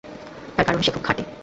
[0.57, 1.23] তার কারণ সে খুব খাঁটি।